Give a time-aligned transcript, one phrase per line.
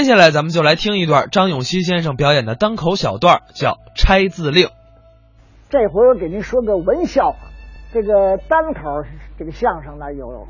[0.00, 4.68] 接下来咱们就来听一段张永熙先生表演的单口小段，叫《拆字令》。
[5.68, 7.36] 这回我给您说个文笑话，
[7.92, 8.80] 这个单口
[9.38, 10.48] 这个相声呢有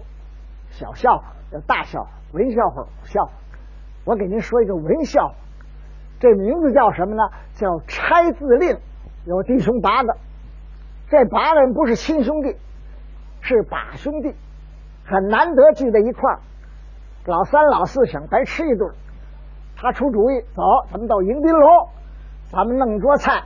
[0.71, 3.33] 小笑话，有大笑话，文笑话、笑话。
[4.05, 5.35] 我给您说一个文笑话，
[6.21, 7.23] 这名字叫什么呢？
[7.57, 8.77] 叫《拆字令》。
[9.27, 10.17] 有弟兄八个，
[11.11, 12.55] 这八个人不是亲兄弟，
[13.41, 14.33] 是把兄弟，
[15.05, 16.39] 很难得聚在一块儿。
[17.25, 18.95] 老三、老四想白吃一顿，
[19.81, 20.63] 他出主意，走，
[20.93, 21.89] 咱们到迎宾楼，
[22.53, 23.43] 咱们弄桌菜，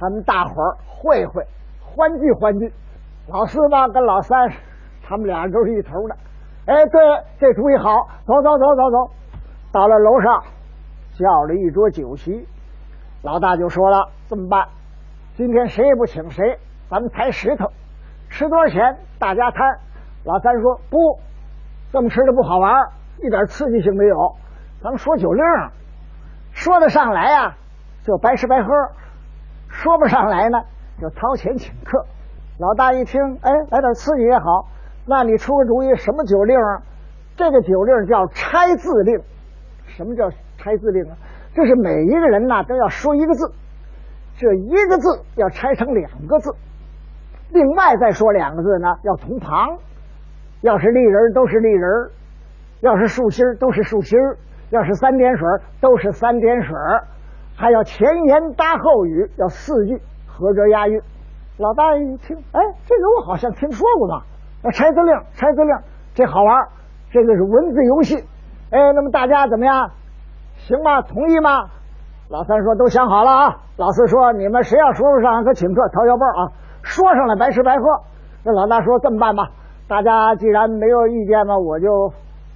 [0.00, 1.46] 咱们大伙儿会会，
[1.80, 2.72] 欢聚欢聚。
[3.28, 4.50] 老四呢跟老三，
[5.04, 6.16] 他们俩都是一头的。
[6.66, 7.00] 哎，对，
[7.38, 9.12] 这主意好，走走走走走。
[9.70, 10.42] 到了楼上，
[11.16, 12.48] 叫了一桌酒席，
[13.22, 14.66] 老大就说了：“这么办？
[15.36, 16.58] 今天谁也不请谁，
[16.90, 17.70] 咱们抬石头，
[18.28, 19.78] 吃多少钱大家摊。”
[20.26, 20.98] 老三说：“不，
[21.92, 22.88] 这么吃的不好玩，
[23.22, 24.34] 一点刺激性没有。
[24.82, 25.42] 咱们说酒令，
[26.56, 27.54] 说得上来呀，
[28.02, 28.72] 就白吃白喝；
[29.68, 30.58] 说不上来呢，
[30.98, 32.06] 就掏钱请客。”
[32.58, 34.66] 老大一听，哎，来点刺激也好。
[35.06, 36.80] 那你出个主意，什么酒令啊？
[37.36, 39.20] 这个酒令叫拆字令。
[39.86, 41.14] 什么叫拆字令啊？
[41.54, 43.52] 就是每一个人呐都要说一个字，
[44.38, 46.54] 这一个字要拆成两个字，
[47.50, 49.76] 另外再说两个字呢要同旁。
[50.62, 52.10] 要是立人都是立人，
[52.80, 54.18] 要是竖心都是竖心，
[54.70, 55.46] 要是三点水
[55.80, 56.74] 都是三点水，
[57.56, 61.00] 还要前言搭后语，要四句合辙押韵。
[61.58, 64.24] 老大一听，哎，这个我好像听说过吧？
[64.62, 65.76] 那拆字令，拆字令，
[66.14, 66.68] 这好玩，
[67.10, 68.16] 这个是文字游戏。
[68.70, 69.90] 哎，那么大家怎么样？
[70.56, 71.00] 行吗？
[71.02, 71.70] 同意吗？
[72.28, 73.56] 老三说都想好了啊。
[73.76, 76.52] 老四说你们谁要说不上，可请客掏腰包啊。
[76.82, 77.84] 说上来白吃白喝。
[78.44, 79.48] 那老大说这么办吧，
[79.88, 82.12] 大家既然没有意见嘛，我就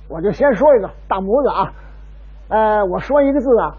[0.08, 1.72] 我就先说一个大拇指啊。
[2.50, 3.74] 呃，我说一个字啊，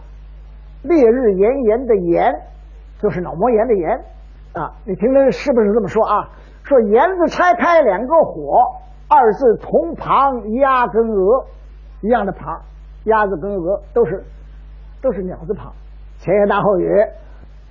[0.81, 2.33] 烈日炎炎的炎，
[2.99, 3.99] 就是脑膜炎的炎
[4.53, 4.73] 啊。
[4.85, 6.29] 你听听是不是这么说啊？
[6.63, 8.57] 说炎字拆开两个火，
[9.07, 11.45] 二字同旁鸭跟鹅。
[12.03, 12.59] 一样的旁，
[13.03, 14.23] 鸭子跟鹅都是
[15.03, 15.71] 都是鸟字旁，
[16.17, 16.89] 前言大后语，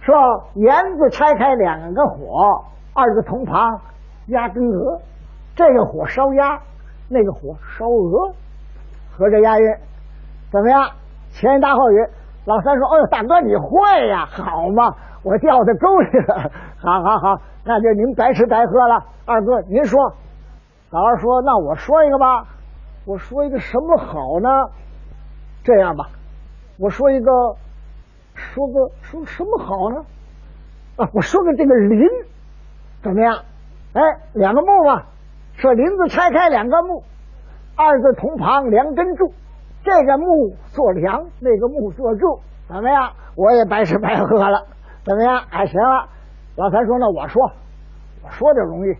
[0.01, 0.15] 说
[0.55, 3.81] 言字拆开两个火，二字同旁，
[4.27, 5.01] 鸭跟鹅，
[5.57, 6.61] 这个火烧鸭，
[7.09, 8.33] 那个火烧鹅，
[9.11, 9.75] 合着押韵，
[10.51, 10.91] 怎么样？
[11.33, 12.07] 前言搭后语，
[12.45, 16.51] 老三说：“哎呦，大哥你会呀，好嘛，我掉在沟里了，
[16.83, 19.05] 好好好，那就您白吃白喝了。
[19.27, 20.13] 二哥您说，
[20.91, 22.47] 老二说，那我说一个吧。”
[23.07, 24.49] 我说一个什么好呢？
[25.65, 26.11] 这样吧，
[26.79, 27.31] 我说一个，
[28.35, 30.05] 说个说什么好呢？
[30.97, 32.07] 啊，我说个这个林
[33.03, 33.39] 怎么样？
[33.95, 34.03] 哎，
[34.35, 35.03] 两个木嘛，
[35.57, 37.03] 说林子拆开两个木，
[37.75, 39.33] 二字同旁梁根柱，
[39.83, 43.13] 这个木做梁，那个木做柱，怎么样？
[43.37, 44.67] 我也白吃白喝了，
[45.05, 45.43] 怎么样？
[45.51, 46.09] 哎，行了。
[46.57, 47.51] 老三说：“那我说，
[48.23, 48.95] 我说就容易，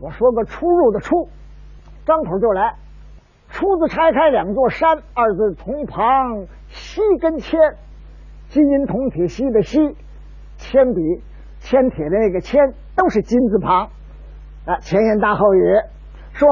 [0.00, 1.28] 我说个出入的出，
[2.04, 2.74] 张口就来。”
[3.52, 7.58] 出字拆开两座山，二字同旁锡跟铅，
[8.48, 9.78] 金银铜铁锡的锡，
[10.56, 11.00] 铅笔
[11.58, 13.88] 铅铁的那个铅都是金字旁。
[14.66, 15.60] 啊，前言大后语，
[16.32, 16.48] 说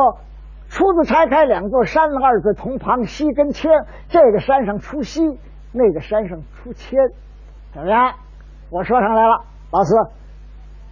[0.79, 3.69] 初字拆开两座山，二字同旁西跟千，
[4.09, 5.21] 这个山上出西，
[5.73, 6.97] 那个山上出千，
[7.75, 8.15] 怎么样？
[8.71, 9.97] 我说上来了，老四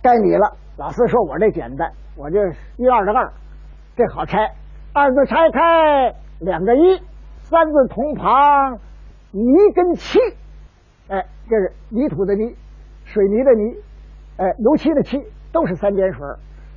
[0.02, 0.56] 该你了。
[0.76, 2.40] 老四说我这简单，我就
[2.78, 3.30] 一二的二，
[3.94, 4.54] 这好拆。
[4.92, 7.00] 二字拆开两个一，
[7.38, 8.80] 三字同旁
[9.30, 9.40] 泥
[9.72, 10.18] 跟漆，
[11.06, 12.56] 哎，这是泥土的泥，
[13.04, 13.76] 水泥的泥，
[14.38, 15.22] 哎，油漆的漆，
[15.52, 16.26] 都是三点水。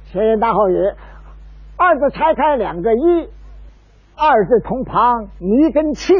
[0.05, 0.75] 前言大后语，
[1.79, 3.29] 二字拆开两个一，
[4.13, 6.13] 二字同旁泥跟漆，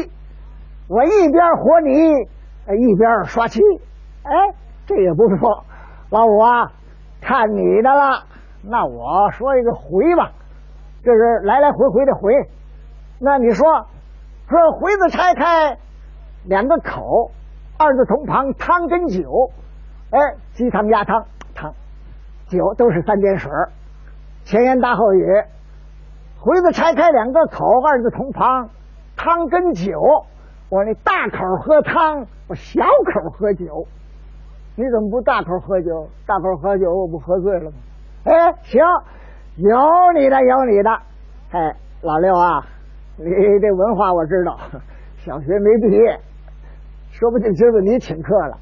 [0.88, 2.00] 我一边和泥，
[2.78, 3.60] 一边刷漆，
[4.22, 4.32] 哎，
[4.86, 5.66] 这也不错。
[6.08, 6.72] 老五啊，
[7.20, 8.24] 看你的了，
[8.62, 10.32] 那我说一个回吧。
[11.04, 12.32] 这是来来回回的回，
[13.18, 13.86] 那你说
[14.48, 15.76] 说回字拆开
[16.46, 17.32] 两个口，
[17.78, 19.50] 二字同旁汤跟酒，
[20.08, 20.18] 哎，
[20.54, 21.74] 鸡汤鸭汤汤
[22.48, 23.50] 酒都是三点水
[24.44, 25.24] 前言搭后语，
[26.40, 28.70] 回字拆开两个口，二字同旁
[29.16, 30.00] 汤跟酒，
[30.68, 33.86] 我那大口喝汤，我小口喝酒，
[34.76, 36.08] 你怎么不大口喝酒？
[36.26, 37.76] 大口喝酒我不喝醉了吗？
[38.24, 38.80] 哎，行。
[39.56, 39.76] 有
[40.14, 40.90] 你的，有你的，
[41.50, 42.64] 哎，老六啊，
[43.16, 43.24] 你
[43.60, 44.58] 这文化我知道，
[45.18, 46.18] 小学没毕业，
[47.10, 48.56] 说不定今儿你请客了。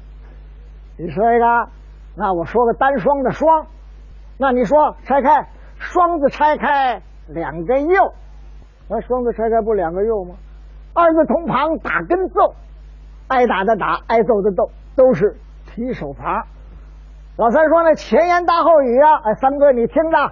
[0.97, 1.45] 你说一个，
[2.17, 3.67] 那我说个单双的双，
[4.37, 5.47] 那你说拆开
[5.79, 8.13] 双字拆开两个又，
[8.89, 10.35] 那双字拆开不两个又吗？
[10.93, 12.53] 二字同旁打根奏，
[13.27, 15.37] 挨打的打，挨揍的揍，都是
[15.67, 16.43] 提手旁。
[17.37, 20.31] 老三说那前言大后语啊，哎，三哥你听着，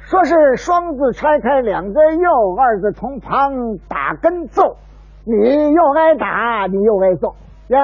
[0.00, 4.76] 说是双字拆开两个又，二字同旁打跟揍，
[5.24, 7.36] 你又挨打，你又挨揍
[7.68, 7.78] 呀。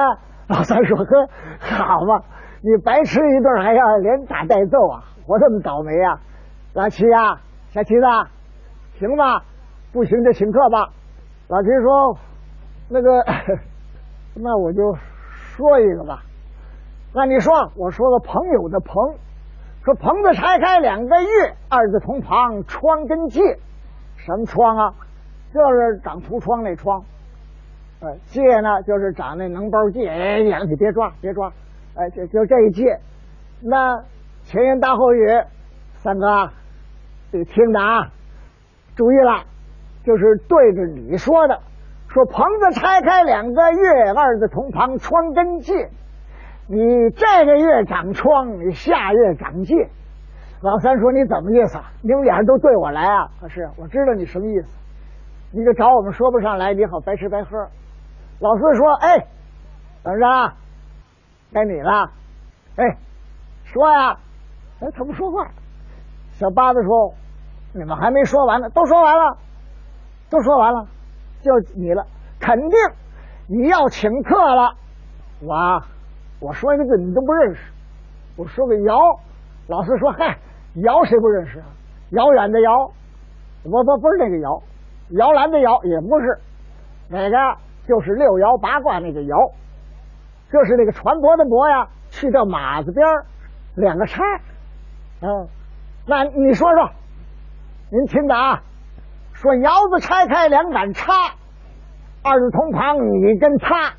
[0.47, 1.27] 老三说呵，
[1.59, 2.21] 好嘛，
[2.61, 6.19] 你白吃一顿还要连打带揍啊，我这么倒霉啊。
[6.75, 7.39] 老七呀，
[7.69, 8.05] 小七子，
[8.99, 9.45] 行吧？
[9.93, 10.89] 不行就请客吧。
[11.47, 12.17] 老七说
[12.91, 13.23] ：“那个，
[14.33, 14.93] 那我就
[15.23, 16.23] 说一个吧。
[17.13, 19.15] 那你说，我说个朋友的朋，
[19.85, 23.39] 说棚子拆开两个月，二字同旁窗跟界，
[24.17, 24.93] 什么窗啊？
[25.53, 27.05] 就是长橱窗那窗。
[28.01, 30.09] 呃，界呢，就是长那能包界。
[30.09, 31.53] 哎，杨你别抓，别抓。
[31.95, 32.99] 哎，就就这一界。
[33.61, 34.03] 那
[34.43, 35.25] 前言大后语，
[35.93, 36.49] 三哥。”
[37.35, 38.11] 这个听着啊，
[38.95, 39.43] 注意了，
[40.05, 41.59] 就是对着你说的，
[42.07, 45.89] 说棚子拆开两个月，二字同旁窗跟界，
[46.69, 49.89] 你这个月长窗，你下月长界。
[50.61, 51.77] 老三说你怎么意思？
[52.01, 53.27] 你们俩人都对我来啊？
[53.41, 54.69] 可是我知道你什么意思，
[55.51, 57.67] 你就找我们说不上来，你好白吃白喝。
[58.39, 59.27] 老四说，哎，
[60.03, 60.53] 等着，
[61.51, 62.11] 该你了，
[62.77, 62.95] 哎，
[63.65, 64.19] 说呀，
[64.79, 65.49] 哎，他不说话。
[66.37, 67.13] 小八子说
[67.77, 69.37] ：“你们还没说完呢，都说完了，
[70.29, 70.87] 都说完了，
[71.41, 72.05] 就你了。
[72.39, 72.71] 肯定
[73.47, 74.73] 你要请客了。
[75.41, 75.83] 我
[76.39, 77.61] 我说一个字你都不认识。
[78.37, 78.97] 我说个遥，
[79.67, 80.37] 老师说嗨，
[80.75, 81.65] 遥谁不认识啊？
[82.11, 82.91] 遥远的遥，
[83.63, 84.61] 不不不是那个遥，
[85.09, 86.39] 摇篮的摇也不是，
[87.09, 89.51] 哪个就是六爻八卦那个爻，
[90.49, 93.05] 就是那个船舶的舶呀，去掉马字边
[93.75, 94.23] 两个叉，
[95.19, 95.47] 嗯。”
[96.07, 96.87] 那你说说，
[97.91, 98.63] 您听着啊，
[99.33, 101.13] 说窑子拆开两杆叉，
[102.23, 103.93] 二字同旁，你跟他。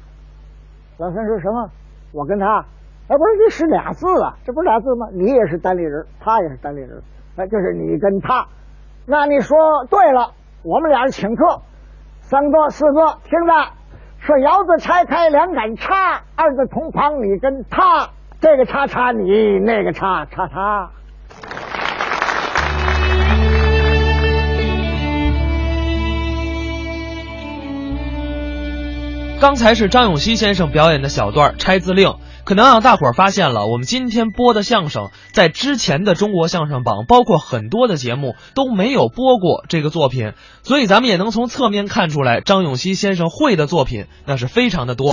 [0.98, 1.70] 老三说什么？
[2.12, 2.64] 我跟他？
[3.08, 5.06] 哎，不是，这是俩字啊，这不是俩字吗？
[5.12, 7.00] 你也是单立人，他也是单立人，
[7.36, 8.46] 哎，就是你跟他。
[9.06, 9.56] 那你说
[9.88, 10.32] 对了，
[10.64, 11.62] 我们俩人请客，
[12.22, 13.52] 三哥四哥听着，
[14.18, 15.94] 说窑子拆开两杆叉，
[16.34, 18.10] 二字同旁，你跟他，
[18.40, 20.90] 这个叉叉你，那个叉叉他。
[29.38, 32.08] 刚才是张永熙先生表演的小段《拆字令》，
[32.44, 45.04] 可能让大伙儿发现了，我们今天播的相声，在之前的中国相声榜，包括很多的节目都没有播过这个作品，所以咱们也能从侧面看出来，张永熙先生会的作品那是非常的多。